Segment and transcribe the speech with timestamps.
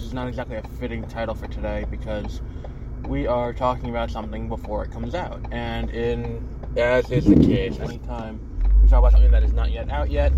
[0.00, 2.40] is not exactly a fitting title for today because
[3.06, 5.40] we are talking about something before it comes out.
[5.50, 8.40] And in as is the case, anytime
[8.82, 10.32] we talk about something that is not yet out yet,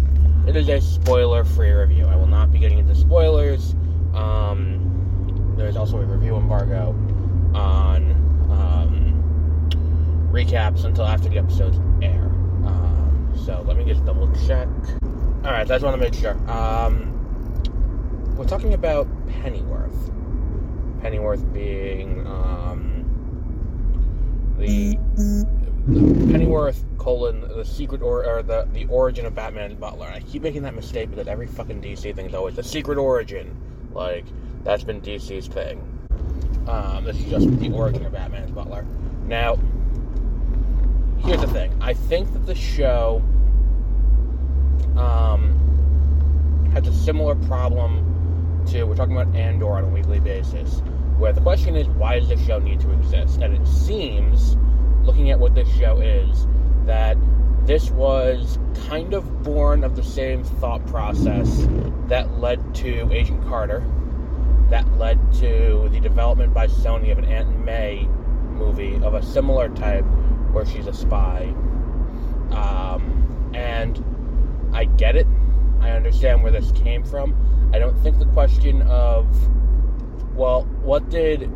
[0.47, 2.07] it is a spoiler-free review.
[2.07, 3.75] I will not be getting into spoilers.
[4.15, 6.91] Um, there's also a review embargo
[7.55, 8.13] on
[8.51, 9.71] um,
[10.31, 12.25] recaps until after the episodes air.
[12.65, 14.69] Um, so let me just double check.
[15.45, 16.37] All right, so I just want to make sure.
[16.51, 17.16] Um,
[18.37, 20.11] we're talking about Pennyworth.
[21.01, 23.05] Pennyworth being um,
[24.59, 24.99] the,
[25.87, 30.07] the Pennyworth colon the secret or, or the the origin of Batman and Butler.
[30.07, 33.57] I keep making that mistake because every fucking DC thing is always the secret origin.
[33.93, 34.25] Like
[34.65, 35.81] that's been DC's thing.
[36.69, 38.85] Um, this is just the origin of Batman and Butler.
[39.27, 39.57] Now,
[41.19, 41.73] here's the thing.
[41.81, 43.23] I think that the show
[44.97, 48.06] um, has a similar problem
[48.67, 50.81] to we're talking about Andor on a weekly basis,
[51.19, 53.41] where the question is why does this show need to exist?
[53.41, 54.57] And it seems,
[55.05, 56.47] looking at what this show is,
[56.85, 57.17] that
[57.67, 61.67] this was kind of born of the same thought process
[62.09, 63.85] that led to Agent Carter,
[64.71, 68.09] that led to the development by Sony of an Aunt May
[68.51, 70.05] movie of a similar type
[70.53, 71.43] where she's a spy.
[72.51, 74.03] Um, and
[74.75, 75.27] I get it.
[75.81, 77.46] I understand where this came from.
[77.73, 79.27] I don't think the question of,
[80.35, 81.51] well, what did,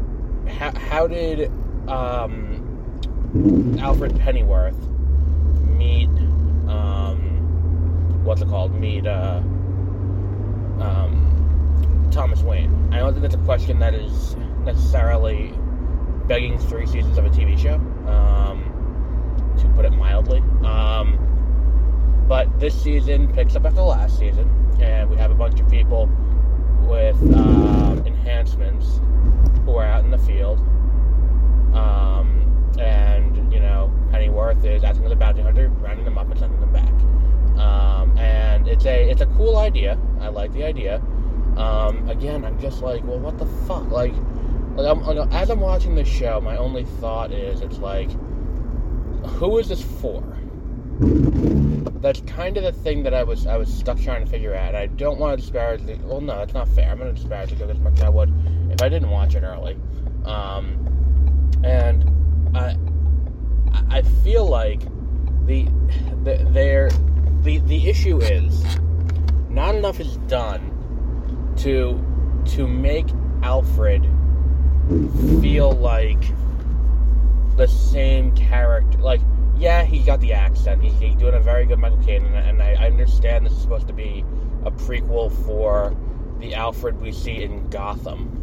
[0.48, 1.50] how, how did
[1.88, 4.78] um, Alfred Pennyworth
[5.76, 6.08] meet,
[6.68, 9.40] um, what's it called, meet uh,
[10.80, 12.90] um, Thomas Wayne?
[12.92, 15.54] I don't think that's a question that is necessarily
[16.26, 17.74] begging three seasons of a TV show,
[18.10, 18.64] um,
[19.58, 20.40] to put it mildly.
[20.64, 21.18] Um,
[22.28, 24.48] but this season picks up after last season,
[24.80, 26.08] and we have a bunch of people
[26.82, 29.00] with um, enhancements
[29.64, 30.58] who are out in the field.
[31.74, 36.38] Um, and, you know, Pennyworth is acting as a bounty hunter, rounding them up and
[36.38, 36.92] sending them back.
[37.60, 39.98] Um, and it's a it's a cool idea.
[40.20, 40.96] I like the idea.
[41.56, 43.90] Um, again, I'm just like, well, what the fuck?
[43.90, 44.14] Like,
[44.76, 48.10] like I'm, as I'm watching this show, my only thought is, it's like,
[49.26, 50.22] who is this for?
[52.00, 54.74] That's kind of the thing that I was I was stuck trying to figure out.
[54.74, 55.96] I don't want to disparage the.
[56.04, 56.90] Well, no, that's not fair.
[56.90, 58.32] I'm going to disparage it as much as I would
[58.70, 59.76] if I didn't watch it early.
[60.24, 62.76] Um, and I
[63.90, 64.80] I feel like
[65.46, 65.66] the
[66.24, 66.90] the there
[67.42, 68.64] the the issue is
[69.50, 72.02] not enough is done to
[72.56, 73.06] to make
[73.42, 74.08] Alfred
[75.40, 76.22] feel like
[77.56, 78.98] the same character.
[78.98, 79.20] Like,
[79.60, 80.82] yeah, he's got the accent.
[80.82, 83.60] He's, he's doing a very good Michael Caine, and, and I, I understand this is
[83.60, 84.24] supposed to be
[84.64, 85.94] a prequel for
[86.38, 88.38] the Alfred we see in Gotham.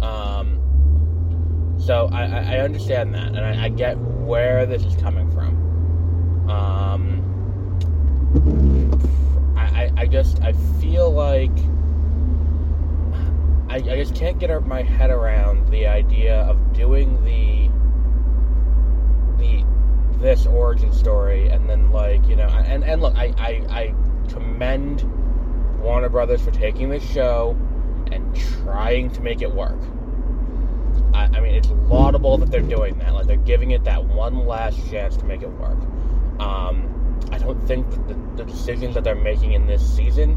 [0.00, 6.48] Um, so I, I, understand that, and I, I get where this is coming from.
[6.48, 7.22] Um,
[9.58, 11.50] I, I, just I feel like
[13.68, 17.65] I, I just can't get my head around the idea of doing the
[20.20, 23.94] this origin story and then like you know and and look I I, I
[24.28, 25.02] commend
[25.80, 27.56] Warner Brothers for taking this show
[28.10, 29.80] and trying to make it work.
[31.14, 33.14] I, I mean, it's laudable that they're doing that.
[33.14, 35.78] Like they're giving it that one last chance to make it work.
[36.40, 40.32] Um, I don't think the, the decisions that they're making in this season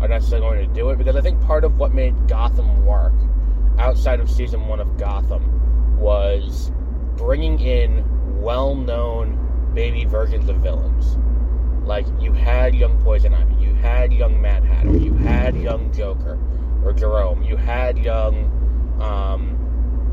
[0.00, 3.12] are necessarily going to do it because I think part of what made Gotham work
[3.78, 6.70] outside of season one of Gotham was
[7.16, 8.04] bringing in
[8.44, 11.16] well-known baby versions of villains.
[11.86, 16.38] Like you had young Poison Ivy, you had young Mad Hatter, you had young Joker
[16.84, 18.44] or Jerome, you had young
[19.00, 19.58] um,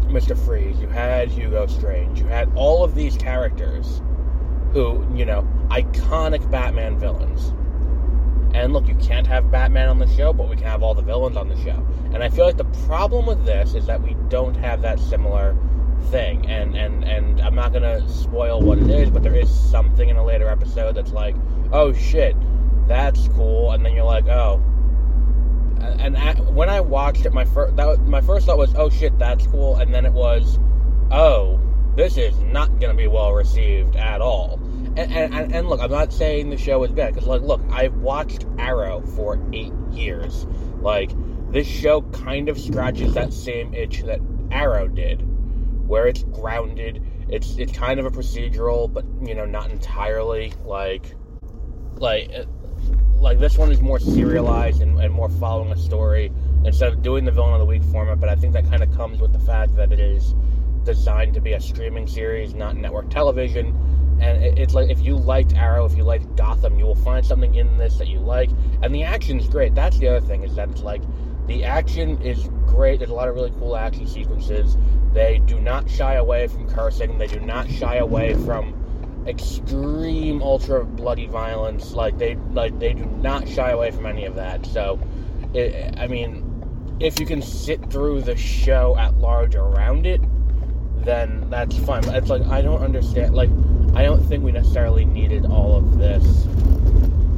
[0.08, 0.38] Mr.
[0.38, 4.02] Freeze, you had Hugo Strange, you had all of these characters
[4.74, 7.54] who, you know, iconic Batman villains.
[8.54, 11.02] And look, you can't have Batman on the show, but we can have all the
[11.02, 11.86] villains on the show.
[12.14, 15.56] And I feel like the problem with this is that we don't have that similar
[16.10, 16.50] thing.
[16.50, 20.18] And and and I'm not gonna spoil what it is, but there is something in
[20.18, 21.36] a later episode that's like,
[21.72, 22.36] oh shit,
[22.88, 23.72] that's cool.
[23.72, 24.62] And then you're like, oh.
[26.00, 29.18] And at, when I watched it, my first that my first thought was, oh shit,
[29.18, 29.78] that's cool.
[29.78, 30.60] And then it was,
[31.12, 31.60] oh,
[31.96, 34.60] this is not gonna be well received at all.
[34.98, 37.96] And, and, and, look, I'm not saying the show is bad because, like, look, I've
[37.96, 40.46] watched Arrow for eight years.
[40.82, 41.12] Like,
[41.50, 44.20] this show kind of scratches that same itch that
[44.52, 45.26] Arrow did,
[45.92, 47.04] where it's grounded.
[47.28, 50.54] It's it's kind of a procedural, but you know, not entirely.
[50.64, 51.04] Like,
[51.96, 52.46] like, uh,
[53.20, 56.32] like this one is more serialized and, and more following a story
[56.64, 58.22] instead of doing the villain of the week format.
[58.22, 60.34] But I think that kind of comes with the fact that it is
[60.86, 63.76] designed to be a streaming series, not network television.
[64.22, 67.54] And it's like if you liked Arrow, if you liked Gotham, you will find something
[67.56, 68.50] in this that you like.
[68.82, 69.76] And the action is great.
[69.76, 71.02] That's the other thing is that it's like
[71.52, 73.00] the action is great.
[73.00, 74.78] There's a lot of really cool action sequences.
[75.14, 77.18] They do not shy away from cursing.
[77.18, 78.74] They do not shy away from
[79.28, 81.92] extreme ultra bloody violence.
[81.92, 84.66] Like they like they do not shy away from any of that.
[84.66, 84.98] So,
[85.54, 90.22] it, I mean, if you can sit through the show at large around it,
[91.04, 92.08] then that's fine.
[92.08, 93.36] It's like I don't understand.
[93.36, 93.50] Like
[93.94, 96.46] I don't think we necessarily needed all of this,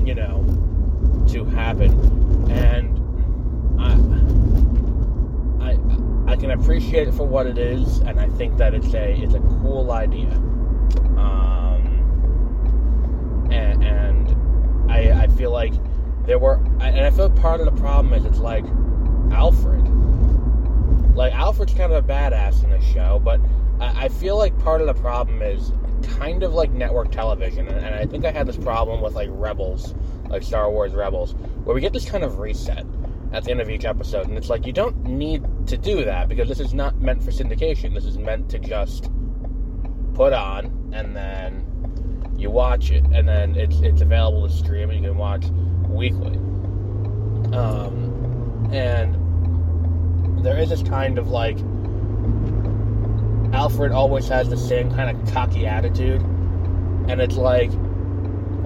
[0.06, 0.46] you know,
[1.30, 2.52] to happen.
[2.52, 3.03] And
[3.80, 3.94] I,
[5.62, 5.78] I,
[6.34, 9.34] I can appreciate it for what it is, and I think that it's a it's
[9.34, 10.32] a cool idea.
[11.18, 11.88] Um,
[13.52, 15.74] and, and I I feel like
[16.26, 18.66] there were, and I feel part of the problem is it's like
[19.32, 19.88] Alfred.
[21.16, 23.40] Like Alfred's kind of a badass in the show, but
[23.80, 25.72] I, I feel like part of the problem is
[26.18, 29.30] kind of like network television, and, and I think I had this problem with like
[29.32, 29.94] Rebels,
[30.30, 31.34] like Star Wars Rebels,
[31.64, 32.86] where we get this kind of reset
[33.34, 36.30] at the end of each episode, and it's like you don't need to do that
[36.30, 37.94] because this is not meant for syndication.
[37.94, 39.10] This is meant to just
[40.14, 41.66] put on and then
[42.38, 45.46] you watch it, and then it's it's available to stream, and you can watch
[45.88, 46.38] weekly.
[47.56, 49.16] Um, and
[50.44, 51.58] there is this kind of like
[53.54, 57.72] Alfred always has the same kind of cocky attitude, and it's like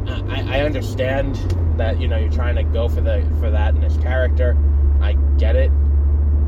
[0.08, 1.36] I, I understand
[1.78, 4.58] that you know you're trying to go for the for that in his character.
[5.02, 5.70] I get it,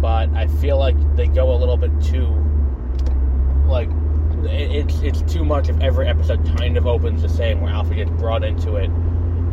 [0.01, 2.27] but I feel like they go a little bit too
[3.65, 3.89] like
[4.45, 8.11] it's it's too much if every episode kind of opens the same where Alfred gets
[8.11, 8.89] brought into it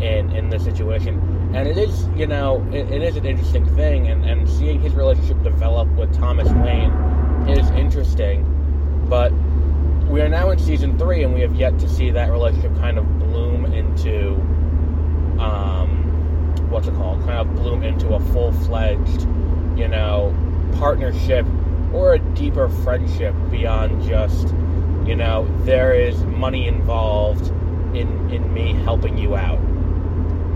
[0.02, 1.52] in in the situation.
[1.54, 4.94] And it is, you know, it, it is an interesting thing and, and seeing his
[4.94, 6.92] relationship develop with Thomas Wayne
[7.48, 8.52] is interesting
[9.08, 9.32] but
[10.08, 12.98] we are now in season three, and we have yet to see that relationship kind
[12.98, 13.15] of
[13.76, 14.32] into,
[15.38, 17.20] um, what's it called?
[17.20, 19.22] Kind of bloom into a full fledged,
[19.76, 20.34] you know,
[20.78, 21.46] partnership
[21.92, 24.48] or a deeper friendship beyond just,
[25.06, 27.48] you know, there is money involved
[27.94, 29.58] in in me helping you out.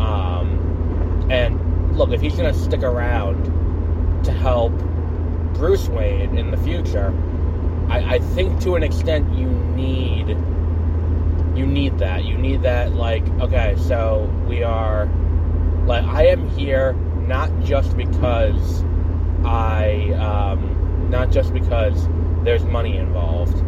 [0.01, 4.73] Um, and look, if he's gonna stick around to help
[5.55, 7.15] Bruce Wayne in the future
[7.91, 10.37] I, I think to an extent you need
[11.55, 12.25] you need that.
[12.25, 15.07] You need that like, okay, so we are
[15.87, 16.93] like I am here
[17.27, 18.83] not just because
[19.45, 22.07] I um not just because
[22.45, 23.63] there's money involved.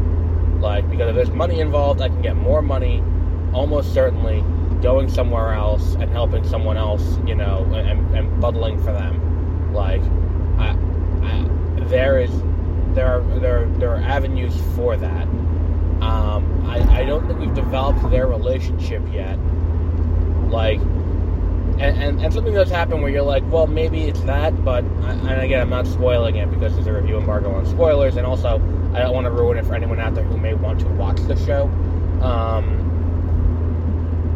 [0.61, 3.03] Like because if there's money involved I can get more money
[3.53, 4.43] almost certainly
[4.83, 9.73] going somewhere else and helping someone else, you know, and, and buddling for them.
[9.73, 10.03] Like
[10.59, 10.77] I,
[11.23, 12.31] I there is
[12.95, 15.27] there are there are, there are avenues for that.
[16.03, 19.39] Um, I, I don't think we've developed their relationship yet.
[20.51, 24.83] Like, and, and, and, something that's happened where you're like, well, maybe it's that, but
[24.85, 28.57] and again, I'm not spoiling it because there's a review embargo on spoilers, and also
[28.95, 31.21] I don't want to ruin it for anyone out there who may want to watch
[31.21, 31.65] the show.
[32.21, 32.83] Um,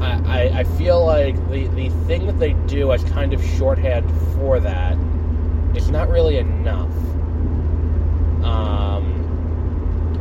[0.01, 4.09] I, I, I feel like the, the thing that they do as kind of shorthand
[4.35, 4.97] for that
[5.75, 6.91] is not really enough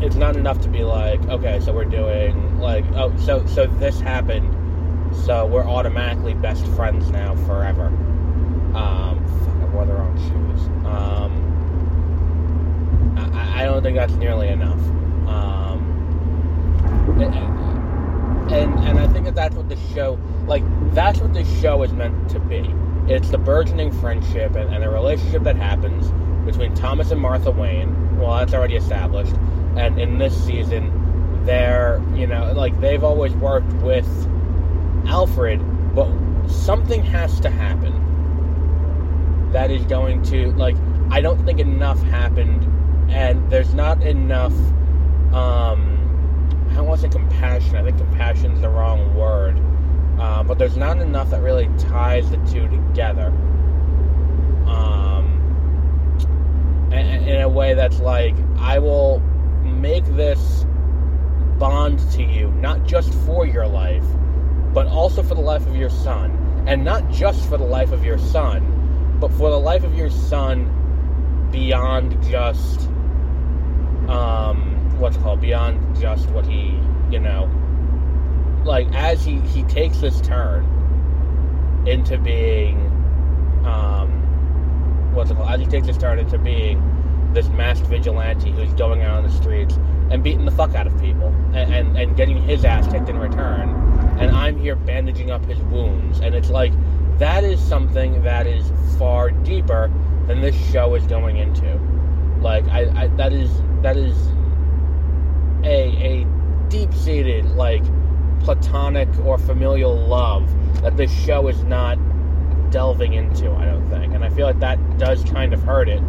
[0.02, 4.00] it's not enough to be like, okay, so we're doing like, oh, so so this
[4.00, 4.50] happened,
[5.26, 7.88] so we're automatically best friends now forever.
[8.76, 10.68] Um, fuck, I wore the wrong shoes.
[10.86, 11.32] Um,
[13.18, 14.80] I, I don't think that's nearly enough.
[15.28, 15.80] Um,
[17.22, 17.36] and,
[18.52, 21.94] and and I think that that's what the show, like, that's what this show is
[21.94, 22.74] meant to be.
[23.08, 26.12] It's the burgeoning friendship and, and the relationship that happens
[26.46, 28.20] between Thomas and Martha Wayne.
[28.20, 29.34] Well, that's already established.
[29.78, 34.08] And in this season, they're, you know, like they've always worked with
[35.08, 35.62] Alfred,
[35.94, 36.10] but
[36.48, 37.94] something has to happen
[39.52, 40.76] that is going to, like,
[41.12, 42.64] I don't think enough happened,
[43.12, 44.54] and there's not enough,
[45.34, 45.92] um,
[46.76, 47.76] I want to say compassion.
[47.76, 49.62] I think compassion's the wrong word.
[50.20, 53.28] Uh, but there's not enough that really ties the two together.
[54.66, 55.28] Um,
[56.92, 59.22] in a way that's like, I will
[59.86, 60.66] make this
[61.60, 64.04] bond to you, not just for your life,
[64.74, 66.32] but also for the life of your son.
[66.66, 70.10] And not just for the life of your son, but for the life of your
[70.10, 72.82] son beyond just
[74.10, 76.80] um, what's called beyond just what he
[77.12, 77.48] you know
[78.66, 80.66] like as he he takes this turn
[81.86, 82.78] into being
[83.64, 84.10] um
[85.14, 86.95] what's it called as he takes this turn into being
[87.36, 89.76] this masked vigilante who's going out on the streets
[90.10, 93.20] and beating the fuck out of people and, and, and getting his ass kicked in
[93.20, 93.70] return.
[94.18, 96.20] And i'm here bandaging up his wounds.
[96.22, 96.72] And it's like
[97.20, 99.92] that is something that is far deeper
[100.28, 101.78] than this show is going into.
[102.40, 103.52] Like i, I that is
[103.82, 104.16] that is
[105.64, 106.28] a a
[106.70, 107.84] deep seated like
[108.40, 110.50] platonic or familial love
[110.82, 111.98] that this show is not
[112.72, 113.52] delving into.
[113.52, 116.02] I don't think, and I feel like that does kind of hurt it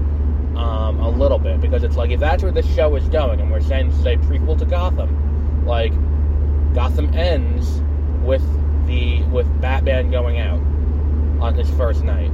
[0.56, 3.50] um, a little bit because it's like if that's where the show is going, and
[3.50, 5.92] we're saying a prequel to Gotham, like
[6.74, 7.80] Gotham ends
[8.22, 8.42] with
[8.86, 10.60] the with Batman going out
[11.40, 12.30] on his first night.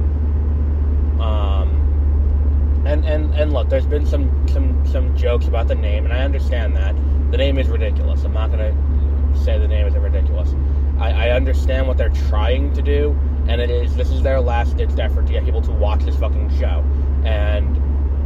[1.19, 6.13] Um, and and and look, there's been some some some jokes about the name, and
[6.13, 6.95] I understand that
[7.31, 8.23] the name is ridiculous.
[8.23, 8.73] I'm not gonna
[9.43, 10.53] say the name is ridiculous.
[10.99, 14.77] I, I understand what they're trying to do, and it is this is their last
[14.77, 16.83] ditch effort to get people to watch this fucking show.
[17.25, 17.82] And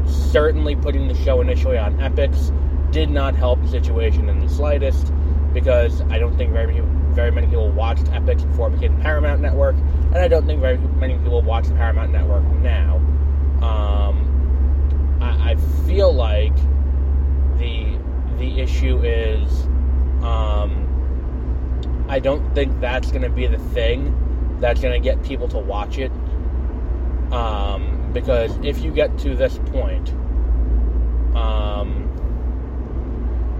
[0.07, 2.51] certainly putting the show initially on Epix
[2.91, 5.11] did not help the situation in the slightest,
[5.53, 6.81] because I don't think very many
[7.13, 10.77] very many people watched Epix before it became Paramount Network, and I don't think very
[10.77, 12.97] many people watch the Paramount Network now.
[13.61, 15.55] Um, I, I
[15.87, 16.55] feel like
[17.57, 17.97] the
[18.37, 19.63] the issue is
[20.23, 20.85] um,
[22.07, 24.13] I don't think that's going to be the thing
[24.59, 26.11] that's going to get people to watch it.
[27.31, 30.09] Um, because if you get to this point,
[31.35, 32.09] um,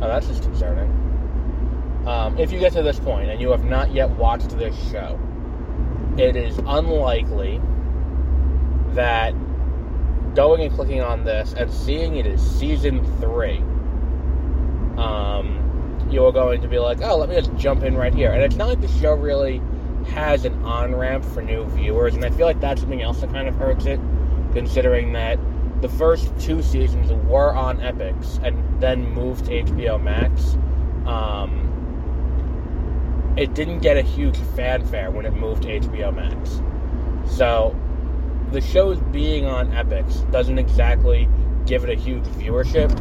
[0.02, 0.90] oh, that's just concerning.
[2.08, 5.20] Um, if you get to this point and you have not yet watched this show,
[6.18, 7.62] it is unlikely
[8.96, 9.34] that
[10.34, 13.58] going and clicking on this and seeing it is season three,
[14.98, 18.32] um, you're going to be like, oh, let me just jump in right here.
[18.32, 19.62] And it's not like the show really
[20.08, 23.32] has an on ramp for new viewers, and I feel like that's something else that
[23.32, 24.00] kind of hurts it,
[24.54, 25.40] considering that
[25.82, 30.56] the first two seasons were on Epix and then moved to HBO Max.
[31.06, 31.66] Um,
[33.38, 36.62] it didn't get a huge fanfare when it moved to HBO Max.
[37.36, 37.76] So
[38.52, 41.30] the show's being on Epix doesn't exactly
[41.66, 42.92] give it a huge viewership.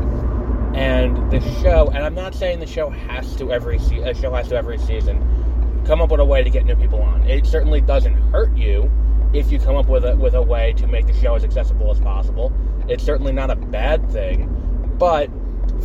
[0.76, 4.34] And the show, and I'm not saying the show has to every se- a show
[4.34, 7.22] has to every season come up with a way to get new people on.
[7.22, 8.90] It certainly doesn't hurt you
[9.38, 11.90] if you come up with a with a way to make the show as accessible
[11.90, 12.52] as possible.
[12.88, 15.30] It's certainly not a bad thing, but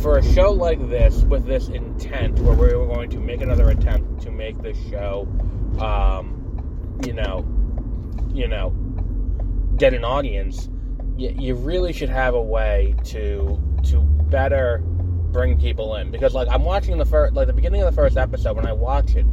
[0.00, 3.68] for a show like this with this intent, where we were going to make another
[3.70, 5.28] attempt to make this show,
[5.80, 7.46] um, you know,
[8.32, 8.70] you know,
[9.76, 10.68] get an audience,
[11.16, 14.78] you, you really should have a way to to better
[15.32, 18.16] bring people in because like I'm watching the first like the beginning of the first
[18.16, 19.26] episode when I watch it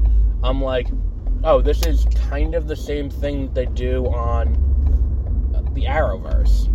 [0.43, 0.87] I'm like
[1.43, 4.55] oh this is kind of the same thing that they do on
[5.55, 6.67] uh, the Arrowverse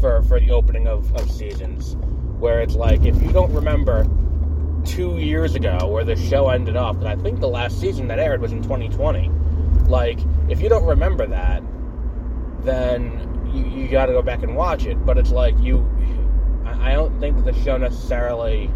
[0.00, 1.96] for for the opening of, of seasons
[2.38, 4.06] where it's like if you don't remember
[4.84, 8.18] two years ago where the show ended up and I think the last season that
[8.18, 9.30] aired was in 2020
[9.88, 11.62] like if you don't remember that
[12.60, 15.88] then you, you got to go back and watch it but it's like you
[16.82, 18.70] I don't think that the show necessarily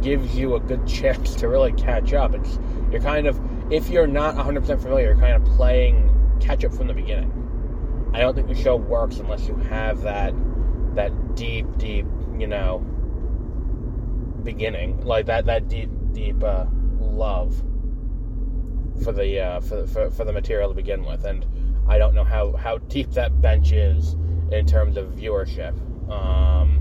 [0.00, 2.34] gives you a good chance to really catch up.
[2.34, 2.58] It's
[2.90, 3.38] you're kind of
[3.72, 6.10] if you're not 100% familiar, you're kind of playing
[6.40, 8.10] catch up from the beginning.
[8.12, 10.34] I don't think the show works unless you have that
[10.94, 12.04] that deep, deep,
[12.36, 12.80] you know,
[14.42, 16.66] beginning, like that that deep, deep uh,
[17.00, 17.56] love
[19.02, 21.46] for the uh, for, for for the material to begin with, and
[21.88, 24.16] I don't know how how deep that bench is
[24.50, 25.72] in terms of viewership.
[26.10, 26.80] Um,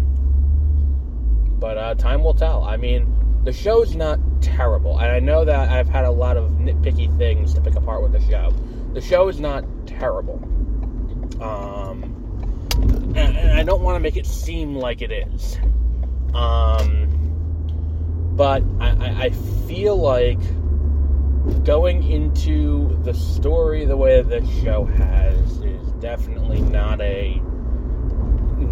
[1.58, 2.64] but uh, time will tell.
[2.64, 6.52] I mean, the show's not terrible, and I know that I've had a lot of
[6.52, 8.54] nitpicky things to pick apart with the show.
[8.94, 10.36] The show is not terrible,
[11.42, 12.04] um,
[13.16, 15.58] and, and I don't want to make it seem like it is.
[16.34, 17.12] Um,
[18.34, 19.30] but I, I,
[19.68, 20.40] feel like
[21.66, 27.42] going into the story the way the show has is definitely not a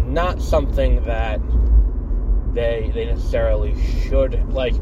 [0.06, 1.40] not something that
[2.52, 4.74] they they necessarily should like.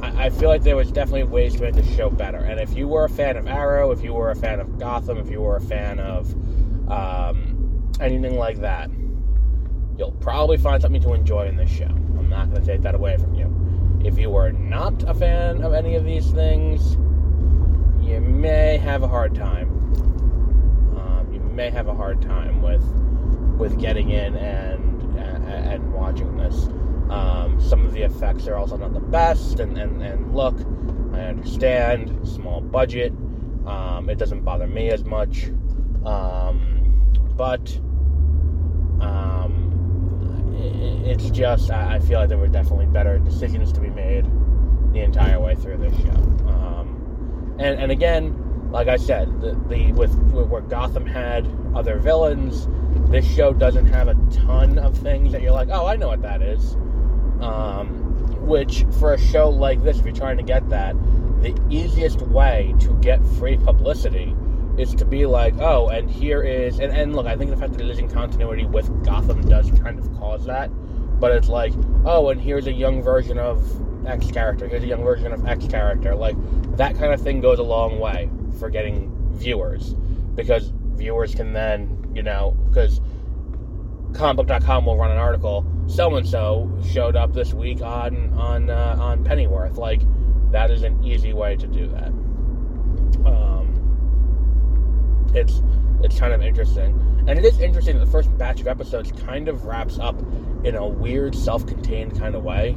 [0.00, 2.38] I, I feel like there was definitely ways to make the show better.
[2.38, 5.18] And if you were a fan of Arrow, if you were a fan of Gotham,
[5.18, 6.32] if you were a fan of
[6.90, 8.90] um, anything like that,
[9.96, 11.86] you'll probably find something to enjoy in this show.
[11.86, 13.52] I'm not going to take that away from you.
[14.04, 16.92] If you were not a fan of any of these things,
[18.00, 19.68] you may have a hard time.
[20.96, 22.84] Um, you may have a hard time with
[23.58, 26.68] with getting in and and, and watching this.
[27.10, 30.56] Um, some of the effects are also not the best, and, and, and look,
[31.12, 33.12] I understand, small budget.
[33.66, 35.46] Um, it doesn't bother me as much.
[36.04, 36.78] Um,
[37.36, 37.76] but
[39.00, 40.52] um,
[41.04, 44.24] it's just, I, feel like there were definitely better decisions to be made
[44.92, 46.48] the entire way through this show.
[46.48, 51.98] Um, and, and again, like I said, the, the with, with where Gotham had other
[51.98, 52.68] villains,
[53.10, 56.22] this show doesn't have a ton of things that you're like, oh, I know what
[56.22, 56.76] that is.
[57.40, 58.04] Um,
[58.46, 60.96] which, for a show like this, if you're trying to get that,
[61.42, 64.34] the easiest way to get free publicity
[64.78, 67.72] is to be like, oh, and here is, and, and look, I think the fact
[67.72, 70.70] that it is in continuity with Gotham does kind of cause that,
[71.20, 71.72] but it's like,
[72.04, 73.62] oh, and here's a young version of
[74.06, 76.14] X character, here's a young version of X character.
[76.14, 76.36] Like,
[76.76, 79.94] that kind of thing goes a long way for getting viewers,
[80.34, 83.00] because viewers can then, you know, because
[84.12, 88.96] comicbook.com will run an article, so and so showed up this week on, on, uh,
[89.00, 89.76] on Pennyworth.
[89.76, 90.02] Like,
[90.52, 92.08] that is an easy way to do that.
[93.26, 93.74] Um,
[95.34, 95.62] it's
[96.02, 96.94] it's kind of interesting,
[97.26, 100.18] and it is interesting that the first batch of episodes kind of wraps up
[100.64, 102.70] in a weird, self-contained kind of way,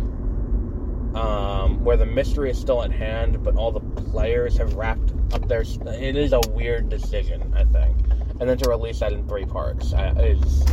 [1.13, 5.47] um, where the mystery is still at hand, but all the players have wrapped up
[5.47, 5.61] their.
[5.61, 7.95] It is a weird decision, I think,
[8.39, 10.65] and then to release that in three parts uh, is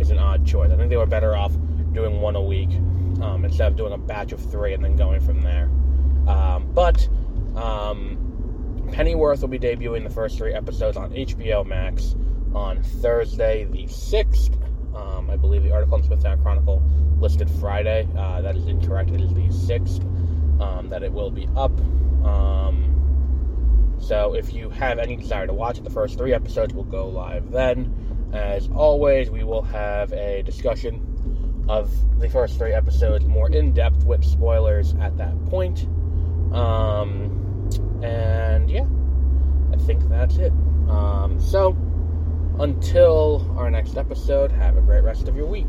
[0.00, 0.70] is an odd choice.
[0.70, 1.52] I think they were better off
[1.96, 2.70] doing one a week
[3.22, 5.64] um, instead of doing a batch of three and then going from there.
[6.28, 7.08] Um, but
[7.56, 12.14] um, Pennyworth will be debuting the first three episodes on HBO Max
[12.54, 14.54] on Thursday, the 6th.
[14.94, 16.82] Um, I believe the article in Smithtown Chronicle
[17.18, 18.08] listed Friday.
[18.16, 19.10] Uh, that is incorrect.
[19.10, 21.72] It is the 6th um, that it will be up.
[24.06, 27.08] So if you have any desire to watch it, the first three episodes will go
[27.08, 28.30] live then.
[28.32, 31.15] As always, we will have a discussion
[31.68, 35.86] of the first three episodes more in depth with spoilers at that point.
[36.52, 37.68] Um,
[38.02, 38.86] and yeah,
[39.72, 40.52] I think that's it.
[40.88, 41.76] Um, so,
[42.58, 45.68] until our next episode, have a great rest of your week.